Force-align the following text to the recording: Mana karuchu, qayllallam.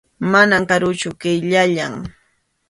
Mana 0.31 0.57
karuchu, 0.69 1.09
qayllallam. 1.21 1.95